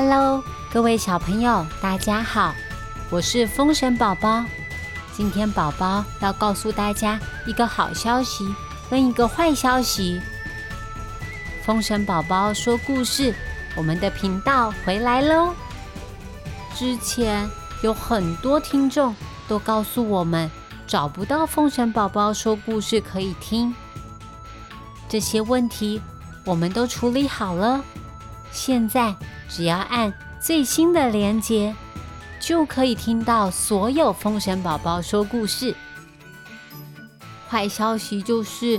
[0.00, 2.54] Hello，各位小朋友，大家好，
[3.10, 4.44] 我是风神宝宝。
[5.12, 7.18] 今天宝宝要告诉大家
[7.48, 8.46] 一个好消息
[8.88, 10.20] 跟一个坏消息。
[11.64, 13.34] 风神宝宝说故事，
[13.74, 15.52] 我们的频道回来喽。
[16.76, 17.50] 之前
[17.82, 19.12] 有很多听众
[19.48, 20.48] 都告诉我们
[20.86, 23.74] 找不到风神宝宝说故事可以听，
[25.08, 26.00] 这些问题
[26.44, 27.82] 我们都处理好了。
[28.50, 29.14] 现在。
[29.50, 31.74] 只要按最新的连接，
[32.38, 35.74] 就可以听到所有风神宝宝说故事。
[37.48, 38.78] 坏消息就是，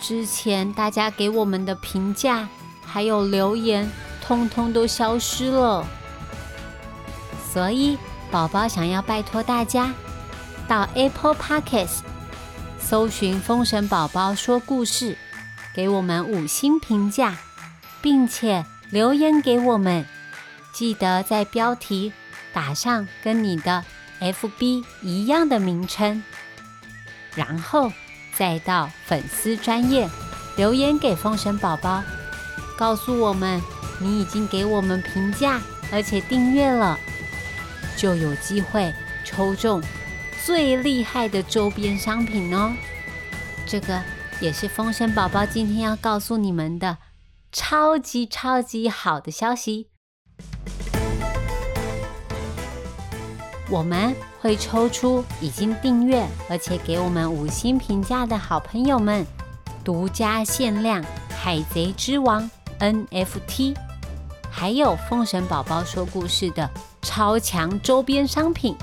[0.00, 2.48] 之前大家给我们的评价
[2.84, 3.88] 还有留言，
[4.20, 5.86] 通通都消失了。
[7.52, 7.96] 所以，
[8.32, 9.94] 宝宝想要拜托大家，
[10.66, 12.00] 到 Apple Podcasts
[12.80, 15.16] 搜寻“风神宝宝说故事”，
[15.72, 17.38] 给我们五星评价，
[18.02, 18.66] 并且。
[18.90, 20.04] 留言给我们，
[20.72, 22.12] 记得在标题
[22.52, 23.84] 打上跟你的
[24.20, 26.22] FB 一样的名称，
[27.36, 27.92] 然后
[28.36, 30.10] 再到粉丝专业
[30.56, 32.02] 留言给风神宝宝，
[32.76, 33.62] 告诉我们
[34.00, 35.60] 你已经给我们评价，
[35.92, 36.98] 而且订阅了，
[37.96, 38.92] 就有机会
[39.24, 39.80] 抽中
[40.44, 42.72] 最厉害的周边商品哦。
[43.66, 44.02] 这个
[44.40, 46.98] 也是风神宝宝今天要告诉你们的。
[47.52, 49.88] 超级超级好的消息！
[53.68, 59.26] 我们会抽出已经订阅而且给我们五星评价的好朋友们，
[59.84, 61.02] 独家限量
[61.36, 62.48] 《海贼之王》
[63.12, 63.76] NFT，
[64.48, 66.70] 还有《封神宝宝说故事》的
[67.02, 68.76] 超强周边商品。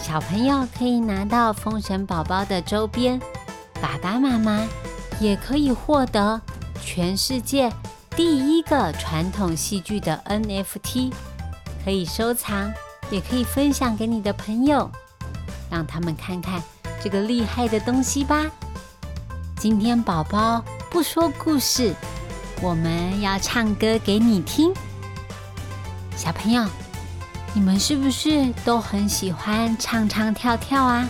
[0.00, 3.20] 小朋友可以拿到《封神宝宝》的周边，
[3.80, 4.66] 爸爸妈妈
[5.20, 6.40] 也可以获得。
[6.84, 7.72] 全世界
[8.16, 11.12] 第一个传统戏剧的 NFT，
[11.84, 12.72] 可以收藏，
[13.10, 14.90] 也可以分享给你的朋友，
[15.70, 16.62] 让他们看看
[17.02, 18.46] 这个厉害的东西吧。
[19.56, 21.94] 今天宝宝不说故事，
[22.60, 24.72] 我们要唱歌给你听。
[26.16, 26.64] 小朋友，
[27.54, 31.08] 你们是不是都很喜欢唱唱跳跳啊？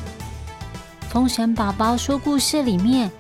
[1.09, 3.11] 风神宝宝说故事里面，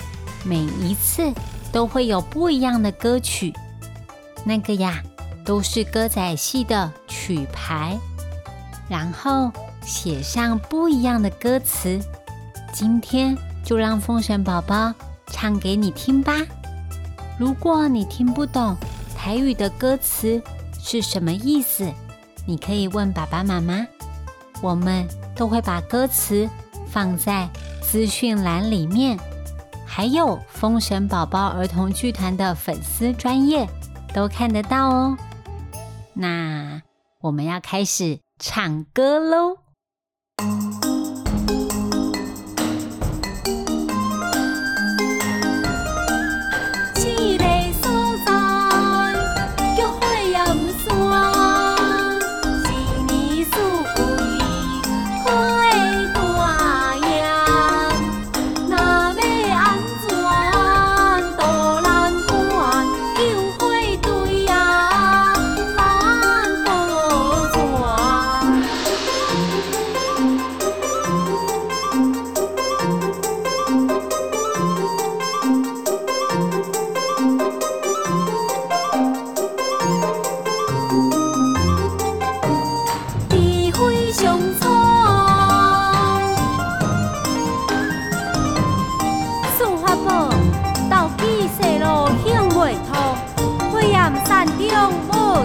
[0.44, 1.32] 每一次。
[1.72, 3.52] 都会有不一样的歌曲，
[4.44, 5.02] 那个呀
[5.44, 7.98] 都是歌仔戏的曲牌，
[8.88, 9.50] 然后
[9.82, 12.00] 写上不一样的歌词。
[12.72, 14.92] 今天就让风神宝宝
[15.26, 16.34] 唱给你听吧。
[17.38, 18.76] 如果你听不懂
[19.16, 20.40] 台语的歌词
[20.80, 21.90] 是什么意思，
[22.46, 23.86] 你可以问爸爸妈妈，
[24.60, 26.48] 我们都会把歌词
[26.88, 27.48] 放在
[27.82, 29.18] 资讯栏里面。
[29.98, 33.68] 还有封神宝宝儿童剧团的粉丝专业
[34.14, 35.18] 都看得到哦。
[36.12, 36.80] 那
[37.20, 39.56] 我们要开始唱歌喽。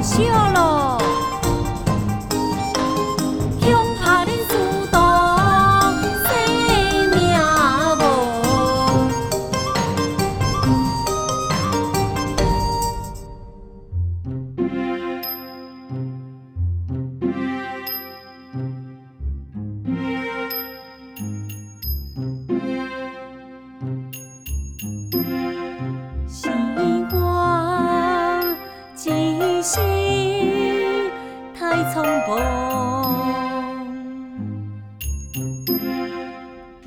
[0.04, 0.43] canción.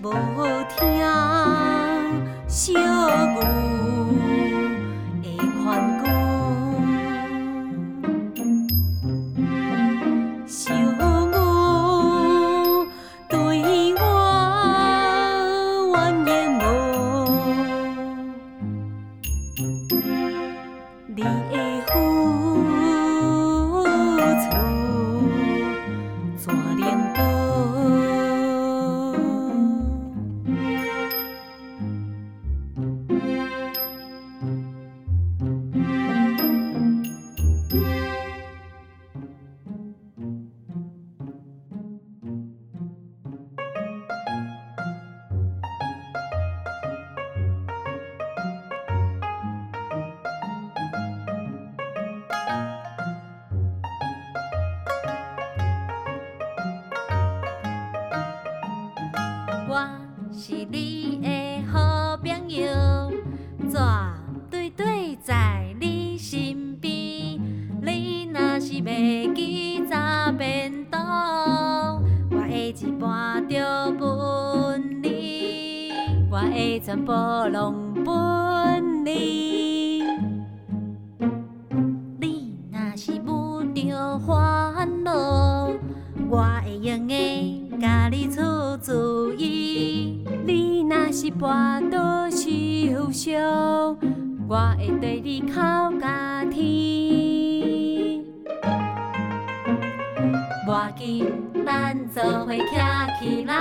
[0.08, 0.35] Oh.
[73.48, 75.92] 着分你，
[76.30, 77.12] 我会全部
[77.52, 80.02] 拢分你。
[82.20, 85.70] 你若是遇着烦恼，
[86.28, 88.40] 我会用的甲你出
[88.78, 90.24] 主意。
[90.44, 93.96] 你若是跋倒受伤，
[94.48, 95.54] 我会对你哭
[96.00, 98.24] 甲天。
[100.66, 101.24] 无要紧，
[101.76, 103.54] 咱做伙站起来，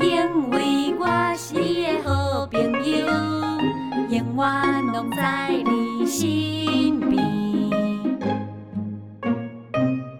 [0.00, 1.06] 因为我
[1.36, 3.06] 是你好朋友，
[4.10, 7.14] 永远拢在你身边。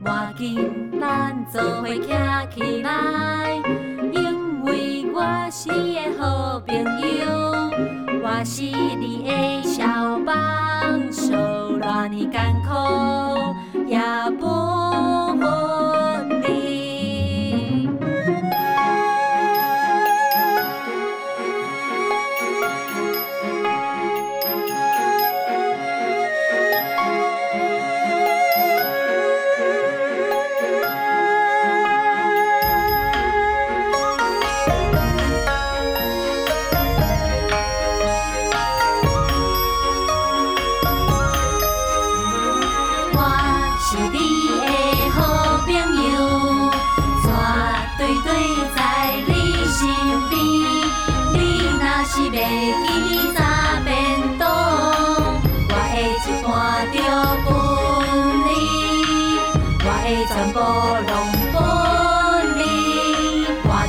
[0.00, 0.70] 无要紧，
[1.00, 2.27] 咱做伙站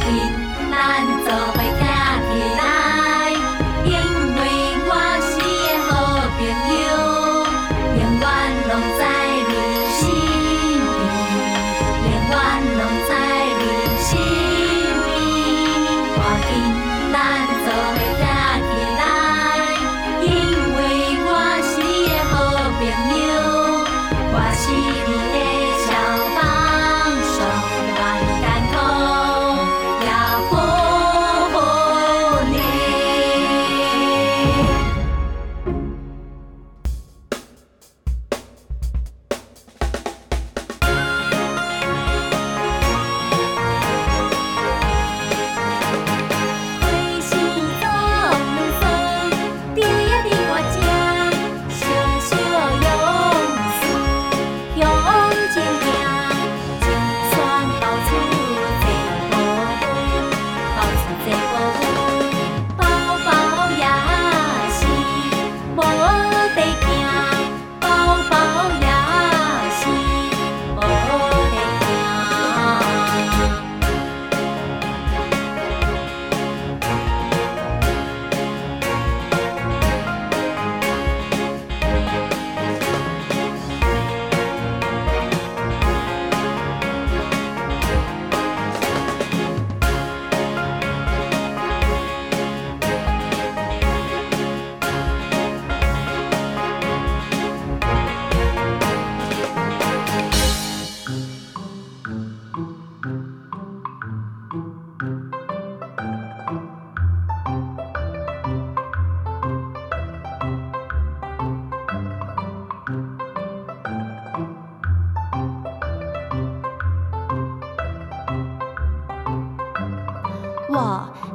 [0.07, 0.49] 你。
[0.71, 1.78] 赶紧，咱做伙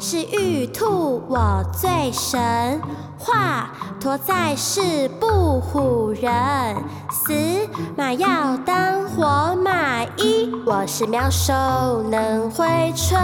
[0.07, 2.79] 是玉兔，我最神，
[3.17, 6.77] 华佗在世不唬人。
[7.11, 7.33] 死
[7.97, 11.55] 马要当活马医，我是妙手
[12.11, 13.19] 能回春。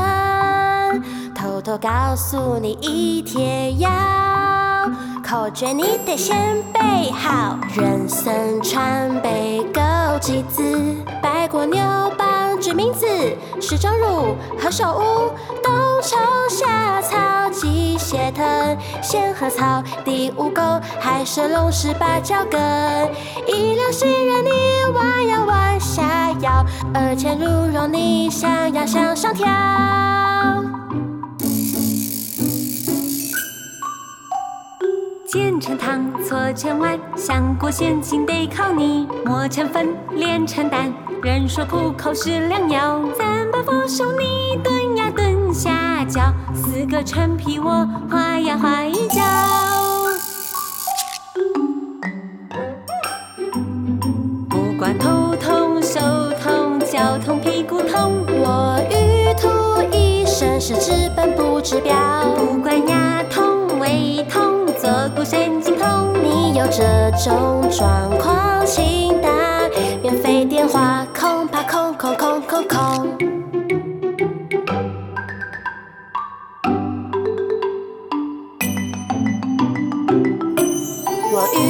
[1.34, 3.90] 偷偷告诉你一帖药，
[5.22, 7.58] 口诀你得先背好。
[7.74, 10.64] 人参川贝枸杞子，
[11.22, 11.78] 白果牛
[12.16, 13.04] 蒡决明子，
[13.60, 15.72] 石钟乳何首乌，冬
[16.02, 20.62] 虫夏草鸡血藤，仙鹤草第五钩，
[20.98, 22.60] 海蛇龙是芭蕉根。
[23.46, 24.50] 一两杏仁你
[24.94, 29.46] 弯腰弯下腰，二钱鹿茸你想要向上跳。
[35.26, 39.06] 煎成汤，搓成碗，香锅先进得靠你。
[39.24, 43.00] 磨成粉，炼成蛋，人说苦口是良药。
[43.16, 49.20] 三把佛手你炖呀炖下脚，四个陈皮我画呀画一脚。
[54.48, 56.00] 不管头痛手
[56.42, 59.48] 痛脚痛屁股痛，我玉兔
[59.94, 61.94] 一生是治本不治标。
[62.34, 69.28] 不管牙痛胃痛坐骨神经痛，你有这种状况，请打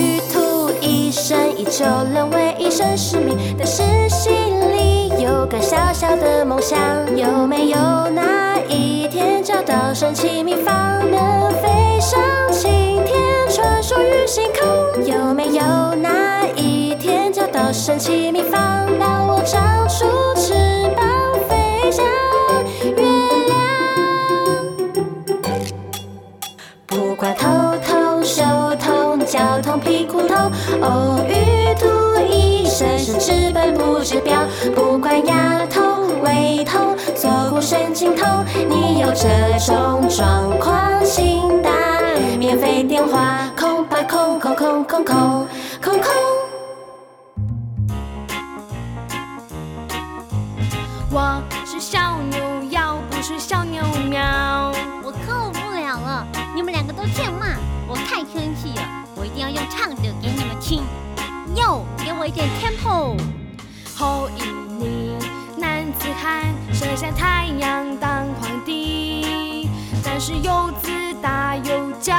[0.00, 4.32] 我玉兔一生以救人为一生使命，但是心
[4.72, 6.78] 里有个小小的梦想，
[7.14, 7.76] 有没有
[8.08, 12.18] 哪一天找到神奇秘方，能飞上
[12.50, 13.14] 青天，
[13.50, 15.04] 传说于星空？
[15.04, 20.06] 有没有哪一天找到神奇秘方，让我长出
[30.82, 31.86] 哦，玉兔
[32.32, 34.46] 一生是治本不治标。
[34.74, 38.26] 不管牙痛胃痛坐骨神经痛，
[38.68, 40.79] 你有这种状况，
[62.40, 63.18] 点 tempo。
[63.94, 64.46] 后羿
[64.78, 65.14] 你
[65.58, 69.68] 男子汉，射下太阳当皇帝，
[70.02, 70.88] 但是又自
[71.20, 72.14] 大又骄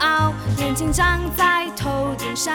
[0.00, 2.52] 傲，眼睛长在头顶上。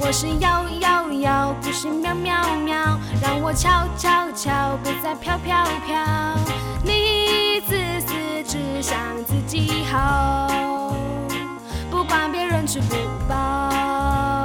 [0.00, 6.04] 我是摇摇摇，不是喵喵喵，让我悄悄悄，不再飘飘飘。
[6.82, 10.96] 你自私只想自己好，
[11.88, 12.96] 不管别人吃不
[13.28, 14.43] 饱。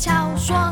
[0.00, 0.69] 巧，说。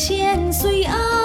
[0.00, 1.19] 生随爱。